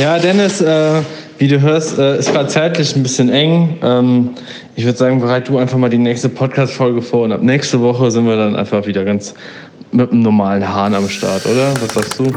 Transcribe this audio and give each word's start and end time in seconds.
Ja, 0.00 0.18
Dennis, 0.18 0.62
äh, 0.62 1.02
wie 1.36 1.46
du 1.46 1.60
hörst, 1.60 1.98
äh, 1.98 2.18
ist 2.18 2.32
gerade 2.32 2.48
zeitlich 2.48 2.96
ein 2.96 3.02
bisschen 3.02 3.28
eng. 3.28 3.76
Ähm, 3.82 4.30
ich 4.74 4.86
würde 4.86 4.96
sagen, 4.96 5.20
bereit 5.20 5.46
du 5.46 5.58
einfach 5.58 5.76
mal 5.76 5.90
die 5.90 5.98
nächste 5.98 6.30
Podcast-Folge 6.30 7.02
vor 7.02 7.24
und 7.24 7.32
ab 7.32 7.42
nächste 7.42 7.82
Woche 7.82 8.10
sind 8.10 8.24
wir 8.24 8.34
dann 8.34 8.56
einfach 8.56 8.86
wieder 8.86 9.04
ganz 9.04 9.34
mit 9.92 10.10
einem 10.10 10.22
normalen 10.22 10.66
Hahn 10.66 10.94
am 10.94 11.06
Start, 11.06 11.44
oder? 11.44 11.74
Was 11.82 11.92
sagst 11.92 12.18
du? 12.18 12.32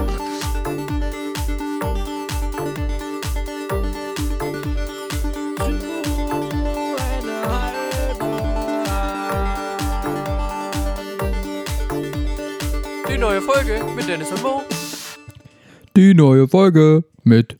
Die 13.10 13.18
neue 13.18 13.41
Folge 13.41 13.80
mit 13.96 14.10
Dennis 14.10 14.32
und 14.32 14.43
Mo. 14.43 14.64
Die 15.96 16.14
neue 16.14 16.50
Folge 16.50 17.05
mit 17.23 17.57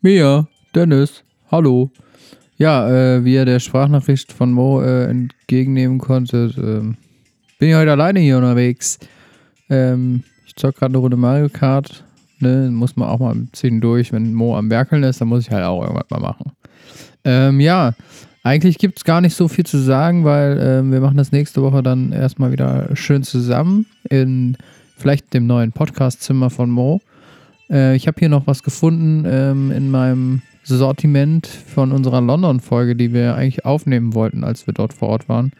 mir, 0.00 0.48
Dennis. 0.74 1.24
Hallo. 1.50 1.90
Ja, 2.58 2.88
äh, 2.88 3.24
wie 3.24 3.34
ihr 3.34 3.44
der 3.44 3.60
Sprachnachricht 3.60 4.32
von 4.32 4.52
Mo 4.52 4.80
äh, 4.80 5.04
entgegennehmen 5.04 5.98
konntet, 5.98 6.56
ähm, 6.56 6.96
bin 7.58 7.68
ich 7.68 7.74
heute 7.74 7.92
alleine 7.92 8.20
hier 8.20 8.38
unterwegs. 8.38 8.98
Ähm, 9.68 10.24
ich 10.46 10.56
zock 10.56 10.76
gerade 10.76 10.92
eine 10.92 10.98
Runde 10.98 11.16
Mario 11.16 11.48
Kart. 11.48 12.04
Ne, 12.38 12.70
muss 12.70 12.96
man 12.96 13.08
auch 13.08 13.18
mal 13.18 13.34
zwischendurch, 13.52 14.12
wenn 14.12 14.34
Mo 14.34 14.56
am 14.56 14.68
Werkeln 14.68 15.02
ist, 15.02 15.20
dann 15.20 15.28
muss 15.28 15.46
ich 15.46 15.50
halt 15.50 15.64
auch 15.64 15.82
irgendwas 15.82 16.10
mal 16.10 16.20
machen. 16.20 16.52
Ähm, 17.24 17.60
ja, 17.60 17.94
eigentlich 18.42 18.78
gibt 18.78 18.98
es 18.98 19.04
gar 19.04 19.20
nicht 19.22 19.34
so 19.34 19.48
viel 19.48 19.64
zu 19.64 19.78
sagen, 19.78 20.24
weil 20.24 20.58
ähm, 20.60 20.92
wir 20.92 21.00
machen 21.00 21.16
das 21.16 21.32
nächste 21.32 21.62
Woche 21.62 21.82
dann 21.82 22.12
erstmal 22.12 22.52
wieder 22.52 22.94
schön 22.94 23.22
zusammen 23.22 23.86
in 24.10 24.56
vielleicht 24.96 25.32
dem 25.32 25.46
neuen 25.46 25.72
Podcastzimmer 25.72 26.50
von 26.50 26.70
Mo. 26.70 27.00
Äh, 27.70 27.96
ich 27.96 28.06
habe 28.06 28.18
hier 28.18 28.28
noch 28.28 28.46
was 28.46 28.62
gefunden 28.62 29.24
ähm, 29.26 29.70
in 29.70 29.90
meinem 29.90 30.42
Sortiment 30.62 31.46
von 31.46 31.92
unserer 31.92 32.20
London-Folge, 32.20 32.96
die 32.96 33.12
wir 33.12 33.36
eigentlich 33.36 33.64
aufnehmen 33.64 34.14
wollten, 34.14 34.44
als 34.44 34.66
wir 34.66 34.74
dort 34.74 34.92
vor 34.92 35.08
Ort 35.08 35.28
waren. 35.28 35.52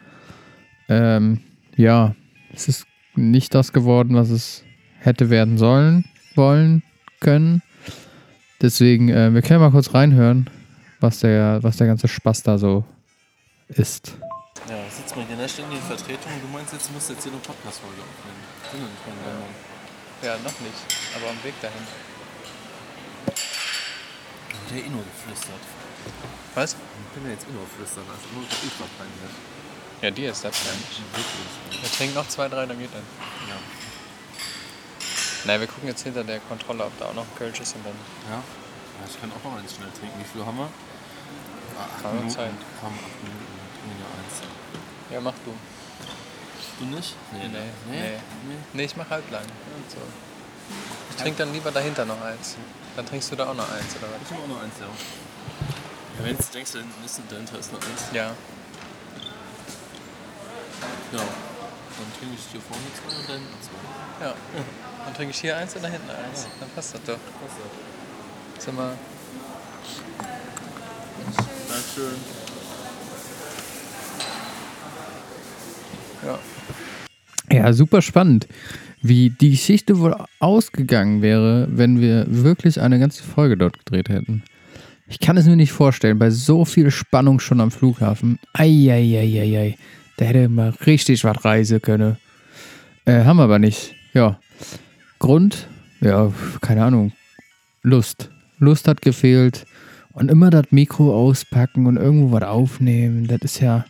Ähm, 0.89 1.39
ja, 1.75 2.15
es 2.53 2.67
ist 2.67 2.85
nicht 3.15 3.55
das 3.55 3.73
geworden, 3.73 4.15
was 4.15 4.29
es 4.29 4.63
hätte 4.99 5.29
werden 5.29 5.57
sollen, 5.57 6.05
wollen, 6.35 6.83
können. 7.19 7.61
Deswegen, 8.61 9.09
äh, 9.09 9.33
wir 9.33 9.41
können 9.41 9.59
mal 9.59 9.71
kurz 9.71 9.93
reinhören, 9.93 10.49
was 10.99 11.19
der, 11.19 11.59
was 11.61 11.77
der 11.77 11.87
ganze 11.87 12.07
Spaß 12.07 12.43
da 12.43 12.57
so 12.57 12.83
ist. 13.67 14.17
Ja, 14.69 14.75
sitzt 14.89 15.15
mal 15.15 15.23
hier 15.23 15.33
in 15.33 15.39
der 15.39 15.47
ständigen 15.47 15.81
Vertretung. 15.81 16.31
Du 16.41 16.47
meinst 16.51 16.73
jetzt, 16.73 16.89
du 16.89 16.93
musst 16.93 17.09
jetzt 17.09 17.23
hier 17.23 17.31
eine 17.31 17.41
Podcast-Folge 17.41 18.01
aufnehmen. 18.01 18.41
Ja, 20.23 20.33
noch 20.43 20.59
nicht, 20.59 20.96
aber 21.15 21.29
am 21.29 21.43
Weg 21.43 21.59
dahin. 21.61 21.87
Der 24.69 24.77
hat 24.77 24.85
eh 24.85 24.89
nur 24.89 25.03
geflüstert. 25.03 25.63
Was? 26.55 26.73
Ich 26.73 27.13
bin 27.13 27.25
ja 27.25 27.31
jetzt 27.31 27.47
eh 27.47 27.53
nur 27.53 27.67
flüstern, 27.67 28.03
also 28.09 28.27
nur 28.33 28.43
ultra 28.43 28.85
peinlich. 28.97 29.35
Ja, 30.01 30.11
dir 30.11 30.31
ist 30.31 30.43
das 30.43 30.57
peinlich. 30.57 31.01
Wirklich. 31.13 31.81
Wir 31.81 31.91
trinken 31.91 32.15
noch 32.15 32.27
zwei, 32.27 32.47
drei, 32.49 32.65
dann 32.65 32.77
geht 32.77 32.93
dann. 32.93 33.03
Ja. 33.47 33.55
Nein, 35.45 35.59
wir 35.61 35.67
gucken 35.67 35.87
jetzt 35.87 36.03
hinter 36.03 36.23
der 36.23 36.39
Kontrolle, 36.41 36.85
ob 36.85 36.97
da 36.99 37.05
auch 37.05 37.13
noch 37.13 37.23
ein 37.23 37.35
Kölsch 37.37 37.59
ist 37.61 37.75
und 37.75 37.85
dann. 37.85 37.95
Ja? 38.29 38.37
ja? 38.37 38.43
Ich 39.07 39.19
kann 39.19 39.31
auch 39.31 39.43
noch 39.43 39.57
eins 39.57 39.73
schnell 39.75 39.89
trinken. 39.97 40.19
Wie 40.19 40.25
viel 40.25 40.45
haben 40.45 40.57
wir? 40.57 40.69
Ah, 41.77 41.83
acht 41.83 42.03
Haben 42.03 42.17
wir 42.17 42.21
Minuten. 42.21 42.35
Zeit? 42.35 42.51
Komm, 42.81 42.93
acht 42.93 43.23
Minuten. 43.23 43.57
Trinken 43.79 43.97
wir 43.97 44.09
eins. 44.17 44.35
Ja, 45.11 45.21
mach 45.21 45.37
du. 45.45 45.53
Du 46.79 46.85
nicht? 46.85 47.15
Nee, 47.31 47.47
ne? 47.47 47.63
nee. 47.89 48.01
nee. 48.01 48.19
Nee, 48.73 48.83
ich 48.83 48.95
mach 48.95 49.09
halblang. 49.09 49.45
So. 49.89 49.97
Ich 51.11 51.15
trinke 51.15 51.39
dann 51.39 51.53
lieber 51.53 51.71
dahinter 51.71 52.05
noch 52.05 52.21
eins. 52.21 52.55
Dann 52.95 53.05
trinkst 53.05 53.31
du 53.31 53.35
da 53.35 53.49
auch 53.49 53.55
noch 53.55 53.69
eins, 53.69 53.95
oder 53.97 54.07
was? 54.11 54.21
Ich 54.23 54.31
nehme 54.31 54.43
auch 54.43 54.47
noch 54.47 54.63
eins, 54.63 54.73
ja. 54.79 54.85
ja 54.85 56.25
wenn 56.25 56.37
du 56.37 56.43
denkst, 56.53 56.71
dann 56.73 56.85
ist 57.05 57.21
dahinter 57.29 57.59
ist 57.59 57.73
noch 57.73 57.81
eins. 57.81 58.03
Ja. 58.13 58.31
Genau. 61.11 61.23
Dann 61.23 62.19
trinke 62.19 62.35
ich 62.35 62.51
hier 62.51 62.61
vorne 62.61 62.83
zwei 62.93 63.15
und 63.17 63.29
dann 63.29 63.37
hinten 63.37 63.61
zwei. 63.61 64.25
Ja. 64.25 64.33
Dann 65.05 65.13
trinke 65.13 65.31
ich 65.31 65.39
hier 65.39 65.57
eins 65.57 65.75
und 65.75 65.83
da 65.83 65.87
hinten 65.87 66.09
eins. 66.09 66.47
Dann 66.59 66.69
passt 66.69 66.93
das 66.93 67.01
doch. 67.03 67.17
Sind 68.59 68.77
wir. 68.77 68.93
Dankeschön. 71.69 72.15
Ja. 76.25 76.39
Ja, 77.49 77.73
super 77.73 78.01
spannend, 78.01 78.47
wie 79.01 79.29
die 79.29 79.51
Geschichte 79.51 79.99
wohl 79.99 80.15
ausgegangen 80.39 81.21
wäre, 81.21 81.67
wenn 81.71 82.01
wir 82.01 82.25
wirklich 82.27 82.81
eine 82.81 82.99
ganze 82.99 83.23
Folge 83.23 83.57
dort 83.57 83.79
gedreht 83.79 84.09
hätten. 84.09 84.43
Ich 85.07 85.19
kann 85.19 85.37
es 85.37 85.45
mir 85.45 85.55
nicht 85.55 85.71
vorstellen, 85.71 86.19
bei 86.19 86.29
so 86.29 86.65
viel 86.65 86.91
Spannung 86.91 87.39
schon 87.39 87.61
am 87.61 87.71
Flughafen. 87.71 88.39
Eieieiei, 88.53 89.77
da 90.17 90.25
hätte 90.25 90.49
man 90.49 90.69
richtig 90.85 91.23
was 91.23 91.45
reisen 91.45 91.81
können. 91.81 92.17
Äh, 93.05 93.23
haben 93.23 93.37
wir 93.37 93.43
aber 93.43 93.59
nicht. 93.59 93.95
Ja. 94.13 94.39
Grund? 95.19 95.67
Ja, 96.01 96.31
keine 96.61 96.83
Ahnung. 96.83 97.13
Lust. 97.81 98.29
Lust 98.59 98.87
hat 98.87 99.01
gefehlt. 99.01 99.65
Und 100.11 100.29
immer 100.29 100.49
das 100.49 100.65
Mikro 100.71 101.15
auspacken 101.15 101.85
und 101.85 101.95
irgendwo 101.95 102.31
was 102.31 102.43
aufnehmen, 102.43 103.27
das 103.27 103.39
ist 103.43 103.61
ja. 103.61 103.85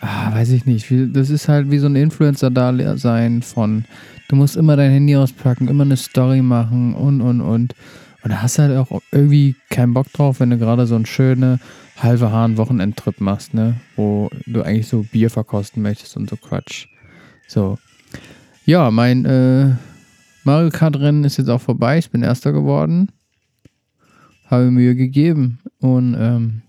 Ah, 0.00 0.32
weiß 0.34 0.50
ich 0.50 0.66
nicht. 0.66 0.86
Das 1.14 1.30
ist 1.30 1.48
halt 1.48 1.70
wie 1.70 1.78
so 1.78 1.86
ein 1.86 1.96
Influencer-Dasein 1.96 3.42
von, 3.42 3.84
du 4.28 4.36
musst 4.36 4.56
immer 4.56 4.76
dein 4.76 4.90
Handy 4.90 5.16
auspacken, 5.16 5.68
immer 5.68 5.84
eine 5.84 5.96
Story 5.96 6.42
machen 6.42 6.94
und, 6.94 7.20
und, 7.20 7.40
und. 7.40 7.74
Und 8.22 8.30
da 8.30 8.42
hast 8.42 8.58
du 8.58 8.62
halt 8.62 8.76
auch 8.76 9.00
irgendwie 9.12 9.54
keinen 9.70 9.94
Bock 9.94 10.12
drauf, 10.12 10.40
wenn 10.40 10.50
du 10.50 10.58
gerade 10.58 10.86
so 10.86 10.96
einen 10.96 11.06
schönen 11.06 11.60
halbe 11.96 12.30
Hahn 12.30 12.56
Wochenendtrip 12.58 13.20
machst, 13.20 13.54
ne? 13.54 13.76
Wo 13.94 14.30
du 14.46 14.62
eigentlich 14.62 14.88
so 14.88 15.04
Bier 15.04 15.30
verkosten 15.30 15.82
möchtest 15.82 16.16
und 16.16 16.28
so 16.28 16.36
Quatsch. 16.36 16.88
So. 17.46 17.78
Ja, 18.64 18.90
mein 18.90 19.24
äh, 19.24 19.76
Mario 20.44 20.70
Kart-Rennen 20.70 21.24
ist 21.24 21.38
jetzt 21.38 21.48
auch 21.48 21.60
vorbei. 21.60 21.98
Ich 21.98 22.10
bin 22.10 22.22
Erster 22.22 22.52
geworden. 22.52 23.12
Habe 24.46 24.70
Mühe 24.70 24.94
gegeben. 24.94 25.60
Und 25.80 26.16
ähm, 26.18 26.62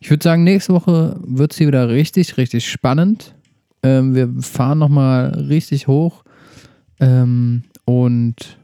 ich 0.00 0.10
würde 0.10 0.22
sagen, 0.22 0.44
nächste 0.44 0.72
Woche 0.72 1.18
wird 1.22 1.52
es 1.52 1.58
hier 1.58 1.66
wieder 1.66 1.88
richtig, 1.88 2.36
richtig 2.36 2.68
spannend. 2.68 3.34
Ähm, 3.82 4.14
wir 4.14 4.30
fahren 4.42 4.78
nochmal 4.78 5.28
richtig 5.48 5.86
hoch. 5.86 6.24
Ähm, 7.00 7.64
und 7.84 8.58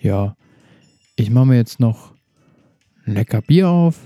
ja, 0.00 0.36
ich 1.16 1.30
mache 1.30 1.46
mir 1.46 1.56
jetzt 1.56 1.80
noch 1.80 2.12
ein 3.06 3.14
lecker 3.14 3.42
Bier 3.42 3.68
auf. 3.68 3.98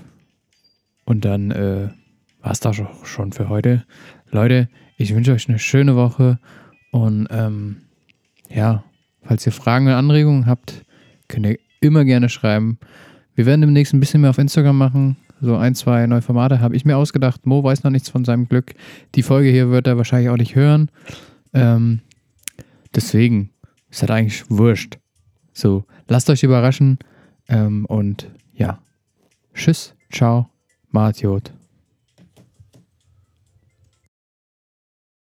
Und 1.05 1.25
dann 1.25 1.51
äh, 1.51 1.89
war 2.41 2.51
es 2.51 2.59
das 2.59 2.79
auch 2.79 3.05
schon 3.05 3.31
für 3.31 3.49
heute. 3.49 3.85
Leute, 4.31 4.69
ich 4.97 5.13
wünsche 5.15 5.33
euch 5.33 5.49
eine 5.49 5.59
schöne 5.59 5.95
Woche. 5.95 6.39
Und 6.91 7.27
ähm, 7.31 7.77
ja, 8.49 8.83
falls 9.23 9.45
ihr 9.45 9.51
Fragen 9.51 9.87
oder 9.87 9.97
Anregungen 9.97 10.45
habt, 10.45 10.85
könnt 11.27 11.45
ihr 11.45 11.57
immer 11.81 12.05
gerne 12.05 12.29
schreiben. 12.29 12.77
Wir 13.35 13.45
werden 13.45 13.61
demnächst 13.61 13.93
ein 13.93 13.99
bisschen 13.99 14.21
mehr 14.21 14.31
auf 14.31 14.37
Instagram 14.37 14.77
machen. 14.77 15.17
So 15.41 15.55
ein, 15.55 15.75
zwei 15.75 16.05
neue 16.07 16.21
Formate 16.21 16.59
habe 16.59 16.75
ich 16.75 16.85
mir 16.85 16.97
ausgedacht. 16.97 17.45
Mo 17.45 17.63
weiß 17.63 17.83
noch 17.83 17.91
nichts 17.91 18.09
von 18.09 18.25
seinem 18.25 18.47
Glück. 18.47 18.73
Die 19.15 19.23
Folge 19.23 19.49
hier 19.49 19.69
wird 19.69 19.87
er 19.87 19.97
wahrscheinlich 19.97 20.29
auch 20.29 20.37
nicht 20.37 20.55
hören. 20.55 20.91
Ähm, 21.53 22.01
deswegen 22.93 23.51
ist 23.89 24.03
das 24.03 24.09
eigentlich 24.09 24.49
wurscht. 24.49 24.97
So, 25.53 25.85
lasst 26.07 26.29
euch 26.29 26.43
überraschen. 26.43 26.99
Ähm, 27.47 27.85
und 27.85 28.29
ja, 28.53 28.79
tschüss, 29.53 29.95
ciao, 30.11 30.49
Martiot. 30.91 31.53